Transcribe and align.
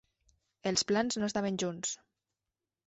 Els 0.71 0.85
plans 0.93 1.19
no 1.21 1.31
estaven 1.31 1.61
junts. 1.67 1.95